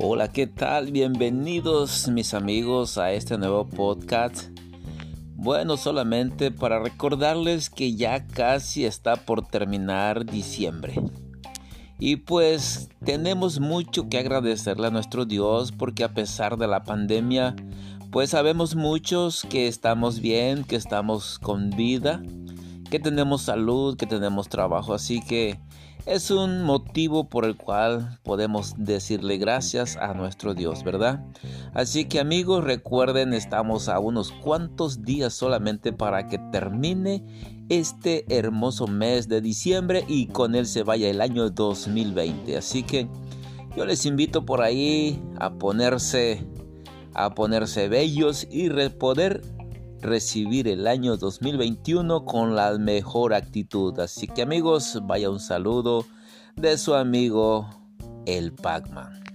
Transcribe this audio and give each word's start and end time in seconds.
Hola, 0.00 0.28
¿qué 0.28 0.46
tal? 0.46 0.92
Bienvenidos 0.92 2.06
mis 2.06 2.32
amigos 2.32 2.98
a 2.98 3.10
este 3.10 3.36
nuevo 3.36 3.66
podcast. 3.66 4.56
Bueno, 5.34 5.76
solamente 5.76 6.52
para 6.52 6.78
recordarles 6.78 7.68
que 7.68 7.96
ya 7.96 8.24
casi 8.28 8.84
está 8.84 9.16
por 9.16 9.44
terminar 9.48 10.24
diciembre. 10.24 10.94
Y 11.98 12.14
pues 12.14 12.90
tenemos 13.04 13.58
mucho 13.58 14.08
que 14.08 14.18
agradecerle 14.18 14.86
a 14.86 14.90
nuestro 14.90 15.24
Dios 15.24 15.72
porque 15.72 16.04
a 16.04 16.14
pesar 16.14 16.58
de 16.58 16.68
la 16.68 16.84
pandemia, 16.84 17.56
pues 18.12 18.30
sabemos 18.30 18.76
muchos 18.76 19.44
que 19.50 19.66
estamos 19.66 20.20
bien, 20.20 20.62
que 20.62 20.76
estamos 20.76 21.40
con 21.40 21.70
vida, 21.70 22.22
que 22.90 22.98
tenemos 22.98 23.42
salud, 23.42 23.96
que 23.96 24.06
tenemos 24.06 24.48
trabajo. 24.48 24.94
Así 24.94 25.20
que 25.20 25.58
es 26.06 26.30
un 26.30 26.62
motivo 26.62 27.28
por 27.28 27.44
el 27.44 27.56
cual 27.56 28.18
podemos 28.22 28.74
decirle 28.78 29.36
gracias 29.36 29.96
a 29.96 30.14
nuestro 30.14 30.54
Dios, 30.54 30.82
¿verdad? 30.82 31.22
Así 31.74 32.06
que 32.06 32.18
amigos, 32.18 32.64
recuerden, 32.64 33.34
estamos 33.34 33.88
a 33.88 33.98
unos 33.98 34.32
cuantos 34.32 35.02
días 35.02 35.34
solamente 35.34 35.92
para 35.92 36.26
que 36.26 36.38
termine 36.50 37.24
este 37.68 38.24
hermoso 38.34 38.86
mes 38.86 39.28
de 39.28 39.42
diciembre 39.42 40.04
y 40.08 40.28
con 40.28 40.54
él 40.54 40.66
se 40.66 40.82
vaya 40.82 41.10
el 41.10 41.20
año 41.20 41.50
2020. 41.50 42.56
Así 42.56 42.82
que 42.82 43.06
yo 43.76 43.84
les 43.84 44.06
invito 44.06 44.46
por 44.46 44.62
ahí 44.62 45.22
a 45.38 45.50
ponerse 45.50 46.46
a 47.14 47.34
ponerse 47.34 47.88
bellos 47.88 48.46
y 48.50 48.70
poder 48.90 49.42
recibir 50.00 50.68
el 50.68 50.86
año 50.86 51.16
2021 51.16 52.24
con 52.24 52.54
la 52.54 52.78
mejor 52.78 53.34
actitud. 53.34 53.98
Así 54.00 54.26
que 54.26 54.42
amigos, 54.42 54.98
vaya 55.04 55.30
un 55.30 55.40
saludo 55.40 56.06
de 56.56 56.78
su 56.78 56.94
amigo 56.94 57.68
el 58.26 58.52
Pacman. 58.52 59.27